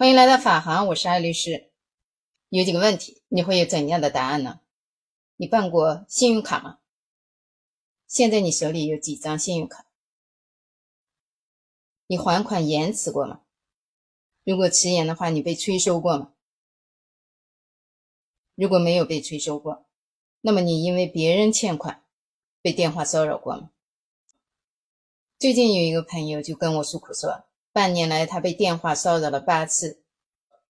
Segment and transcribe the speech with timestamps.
[0.00, 1.70] 欢迎来到法航，我是艾律师。
[2.48, 4.62] 有几个问题，你会有怎样的答案呢？
[5.36, 6.78] 你办过信用卡吗？
[8.06, 9.84] 现在你手里有几张信用卡？
[12.06, 13.42] 你还款延迟过吗？
[14.42, 16.32] 如果迟延的话，你被催收过吗？
[18.54, 19.86] 如果没有被催收过，
[20.40, 22.02] 那么你因为别人欠款
[22.62, 23.70] 被电话骚扰过吗？
[25.38, 27.44] 最近有一个朋友就跟我诉苦说。
[27.72, 30.02] 半年来，他被电话骚扰了八次，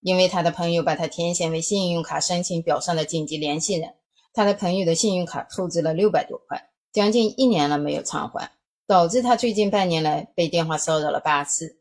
[0.00, 3.94] 因为他的朋友把他填写为信用卡申请表上的紧急联系人，
[4.34, 8.52] 他的朋友的信用卡透支了六百多块，将近一年了没有偿还，
[8.86, 11.78] 导致他最近半年来被电话骚扰了八次。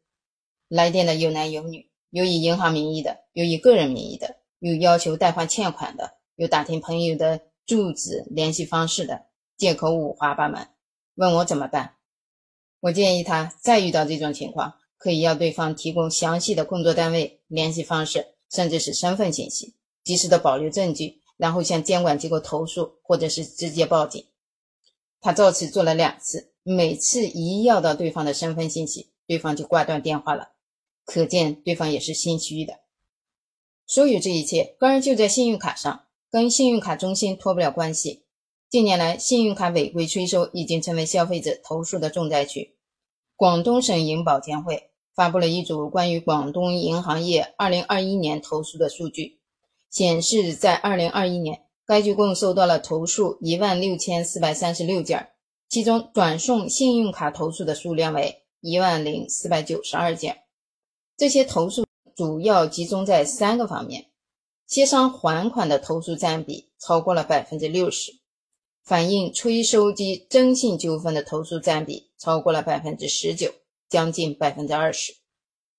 [0.69, 9.25] 来电的有男有女，有以银行名义的，有以个人名义的，有要求代还欠款的，有打听朋友的住址、联系方式的，
[9.57, 10.69] 借口五花八门。
[11.15, 11.95] 问我怎么办？
[12.79, 14.75] 我建议他再遇到这种情况。
[15.01, 24.23] 可以要对方提供详细的工作单位、联系方式，甚至是身份信息，及时的保留证据，然后向监管机构投诉，或者是直接报警。
[25.19, 30.49] 他照此做了两次，每次一要到对方的身份信息，对方就挂断电话了，
[31.03, 32.81] 可见对方也是心虚的。
[33.87, 38.25] 所有这一切根儿就在信用卡上，跟信用卡中心脱不了关系。
[38.69, 42.75] 近年来，信用卡违规催收已经成为消费者投诉的重灾区。
[43.35, 44.90] 广东省银保监会。
[45.13, 49.39] 发布了一组关于广东银行业2021年投诉的数据，
[49.89, 55.29] 显示，在2021年，该局共收到了投诉1万6436件，
[55.67, 60.43] 其中转送信用卡投诉的数量为1万零492件。
[61.17, 64.07] 这些投诉主要集中在三个方面：
[64.65, 68.15] 协商还款的投诉占比超过了60%，
[68.83, 73.51] 反映催收及征信纠纷的投诉占比超过了19%。
[73.91, 75.13] 将近百分之二十，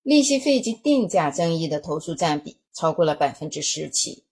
[0.03, 4.23] 利息费及定价争议的投诉占比超过了百分之十七。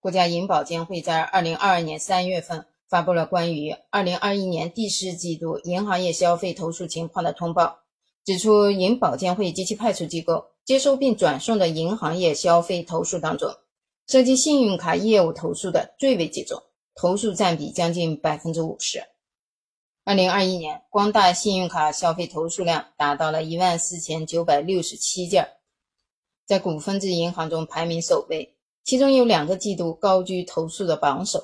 [0.00, 7.78] 国家银保监会在二零二二年三月份发布了关于二零二一年第四季度银行业消费投诉情况的通报，
[8.24, 13.48] 指出，银保监会及其派出机构接收并转送的银行业消费投诉当中，
[14.08, 16.60] 涉及信用卡业务投诉的最为集中，
[16.96, 19.00] 投诉占比将近百分之五十。
[20.06, 25.48] 二零二一年，光大信用卡消费投诉量达到了一万四千九百六十七件，
[26.44, 28.54] 在股份制银行中排名首位。
[28.84, 31.42] 其中有两个季度高居投诉的榜首。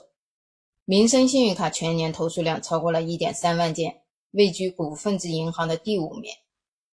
[0.84, 6.30] 民生信用卡全年投诉量超过了一点三万件，位居股份制银行的第五名。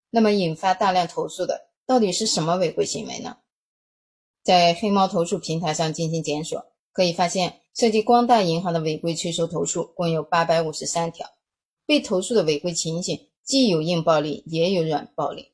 [0.09, 3.37] 那么，引发大量投诉的到底是什么违规行为呢？
[4.43, 11.25] 在黑猫投诉平台上进行检索，可以发现涉及光大银行的违规催收投诉共有八百五十三条。
[11.85, 15.51] 被投诉的违规情形既有硬暴力，也有软暴力，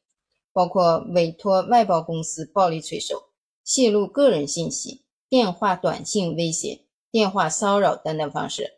[0.54, 3.24] 包括委托外包公司暴力催收、
[3.64, 8.76] 泄露个人信息、电话、短信威胁、电话骚扰等等方式。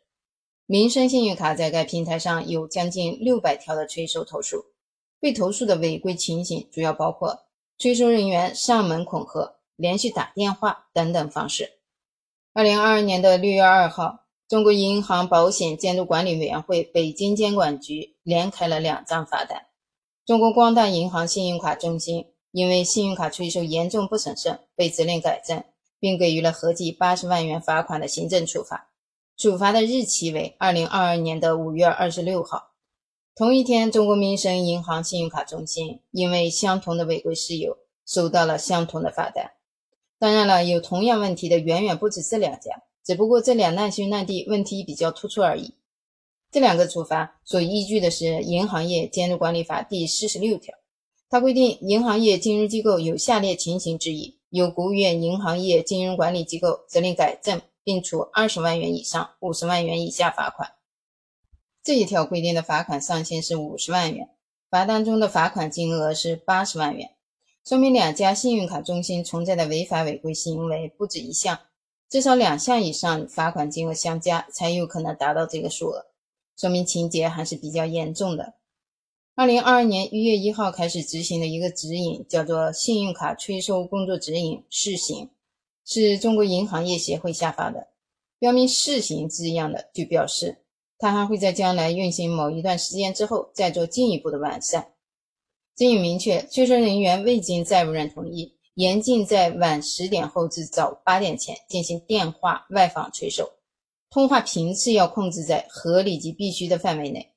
[0.66, 4.64] 民生信用卡在该平台上有将近六百条的催收投诉，
[5.20, 7.42] 被投诉的违规情形主要包括
[7.78, 11.74] 催收人员上门恐吓、连续打电话等等方式。
[12.54, 14.21] 二零二二年的六月二号。
[14.52, 19.68] 中国银行保险监督管理委员会北京监管局连开了两张罚单。
[20.26, 25.64] 中国光大银行信用卡中心因为信用卡催收严重不审慎，被责令改正，
[26.02, 28.92] 并给予了合计八十万元罚款的行政处罚。
[29.38, 32.74] 处罚的日期为二零二二年的五月二十六号。
[33.34, 39.52] 同一天，中国民生银行信用卡中心因为相同的违规事由，收到了相同的罚单。
[40.20, 42.84] 当然了，有同样问题的远远不止这两家。
[43.04, 45.76] 只不过这两难兄难弟问题比较突出而已。
[46.52, 50.76] 这两个处罚所依据的是《银行业监督管理法》第四十六条，
[51.30, 60.74] 它规定银行业金融机构有下列情形之一，由国务院银行业金融管理机构责令改正，并处二十万元以上五十万元以下罚款。
[61.82, 64.30] 这一条规定的罚款上限是五十万元，
[64.70, 67.12] 罚单中的罚款金额是八十万元，
[67.66, 71.58] 说明两家信用卡中心存在的违法违规行为不止一项。
[72.12, 76.08] 至少两项以上罚款金额相加，才有可能达到这个数额，
[76.58, 78.56] 说明情节还是比较严重的。
[79.34, 85.28] 二零二二年一月一号开始执行的一个指引，叫做《信用卡催收工作指引（试行）》，
[85.90, 87.88] 是中国银行业协会下发的。
[88.40, 90.58] 标明“试行”字样的，就表示
[91.00, 94.92] 它还会在将来运行某一段时间之后，再做进一步的完善。
[95.78, 98.58] 指引明确，催收人员未经债务人同意。
[98.82, 103.48] 严禁在晚十点后至早八点前进行电话外访催收，
[104.10, 107.32] 通话频次要控制在合理及必须的范围内。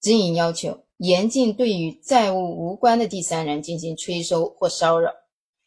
[0.00, 5.12] 指引要求，严禁对与债务无关的第三人进行催收或骚扰。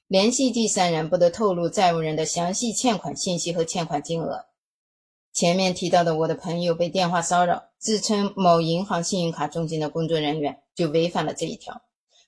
[0.09, 4.47] 联系第三人不得透露债务人的详细欠款信息和欠款金额。
[5.31, 11.81] 前面提到的我的朋友被电话骚扰，自称某银行信用卡中心的工作人员就违反了这一条，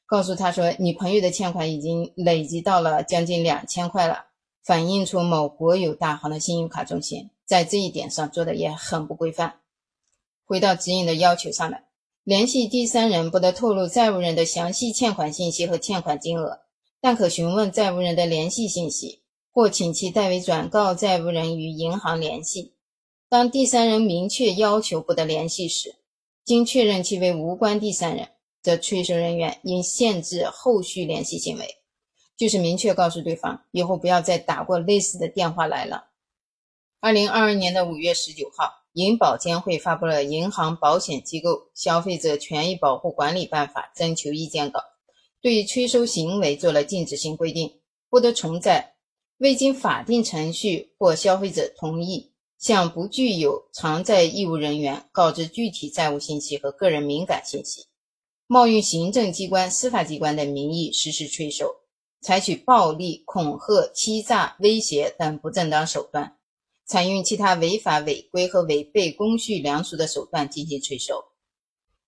[0.05, 4.25] 告诉他说你朋友的欠款已经累积到了将近两千块了，
[4.63, 9.55] 反映出某国有大行的信用卡中心在这一点上做的也很不规范。
[10.45, 11.85] 回到指引的要求上来，
[12.23, 16.59] 联系第三人不得透露债务人的详细欠款信息和欠款金额。
[17.01, 19.21] 但可询问债务人的联系信息，
[19.51, 22.73] 或请其代为转告债务人与银行联系。
[23.29, 25.97] 当第三人明确要求不得联系时，
[26.43, 28.29] 经确认其为无关第三人，
[28.65, 31.75] 则催收人员应限制后续联系行为，
[32.35, 36.07] 就是明确告诉对方以后不要再打过类似的电话来了。
[36.99, 44.81] 二零二二年的五月十九号，银保监会发布了《银行保险机构消费者权益保护管理办法》征求意见稿。
[45.41, 47.79] 对催收行为做了禁止性规定，
[48.09, 48.95] 不得存在
[49.37, 57.85] 未经法定程序或消费者同意，向不具有偿债义务人员告知具体债务信息和个人敏感信息，
[58.47, 61.75] 冒用行政机关、司法机关的名义实施催收，
[62.21, 66.37] 采取暴力、恐吓、欺诈、威胁等不正当手段，
[66.85, 71.25] 采用其他违法违规和违背公序良俗的手段进行催收。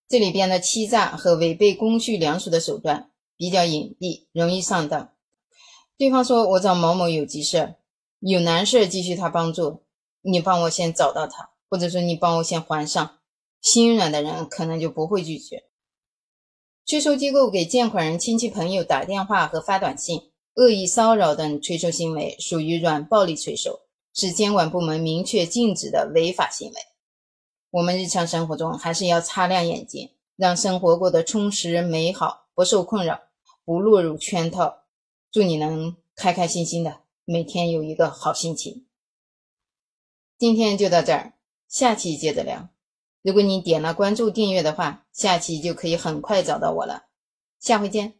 [0.07, 3.11] 这里边的欺诈和违背公序良俗的手段。
[3.39, 5.13] 比较隐蔽，容易上当。
[5.95, 7.75] 对方说：“我找某某有急事，
[8.19, 9.83] 有难事，急需他帮助，
[10.23, 13.19] 你帮我先找到他，或者说你帮我先还上。”
[13.61, 15.65] 心软的人可能就不会拒绝。
[16.87, 23.81] 催收机构给借款人亲戚朋友打电话和发短信，恶意骚扰等催收行为属于软暴力催收，
[24.13, 26.75] 是监管部门明确禁止的违法行为。
[27.71, 33.19] 我们日常生活中还是要擦亮眼睛，让生活过得充实美好，不受困扰。
[33.65, 34.83] 不落入圈套，
[35.29, 38.85] 祝你能开开心心的，每天有一个好心情。
[40.37, 41.33] 今天就到这儿，
[41.67, 42.69] 下期接着聊。
[43.27, 47.07] 如果你点了关注订阅的话，下期就可以很快找到我了。
[47.59, 48.16] 下回见。